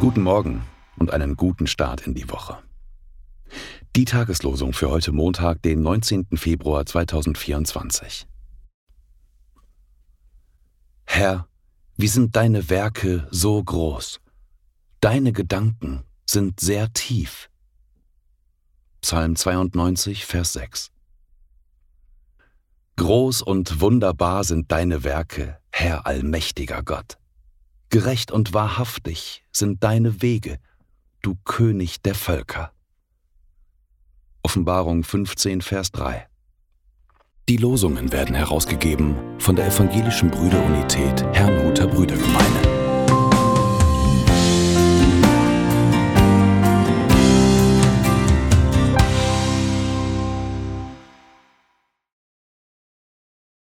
Morgen 0.00 0.62
und 0.96 1.12
einen 1.12 1.36
guten 1.36 1.66
Start 1.66 2.06
in 2.06 2.14
die 2.14 2.30
Woche. 2.30 2.58
Die 3.96 4.04
Tageslosung 4.04 4.72
für 4.72 4.90
heute 4.90 5.12
Montag, 5.12 5.62
den 5.62 5.82
19. 5.82 6.26
Februar 6.34 6.84
2024. 6.84 8.26
Herr, 11.04 11.48
wie 11.96 12.08
sind 12.08 12.36
deine 12.36 12.68
Werke 12.70 13.26
so 13.30 13.62
groß? 13.62 14.20
Deine 15.00 15.32
Gedanken 15.32 16.02
sind 16.26 16.60
sehr 16.60 16.92
tief. 16.92 17.48
Psalm 19.00 19.36
92, 19.36 20.24
Vers 20.26 20.54
6. 20.54 20.90
Groß 22.96 23.42
und 23.42 23.80
wunderbar 23.80 24.44
sind 24.44 24.70
deine 24.70 25.04
Werke, 25.04 25.58
Herr 25.70 26.06
allmächtiger 26.06 26.82
Gott. 26.82 27.18
Gerecht 27.90 28.32
und 28.32 28.52
wahrhaftig 28.54 29.44
sind 29.52 29.84
deine 29.84 30.22
Wege, 30.22 30.58
du 31.22 31.36
König 31.44 32.02
der 32.02 32.14
Völker. 32.14 32.72
Offenbarung 34.42 35.04
15, 35.04 35.62
Vers 35.62 35.92
3. 35.92 36.26
Die 37.48 37.56
Losungen 37.56 38.12
werden 38.12 38.34
herausgegeben 38.34 39.16
von 39.38 39.56
der 39.56 39.66
Evangelischen 39.66 40.30
Brüderunität 40.30 41.16
Brüdergemeine. 41.16 41.53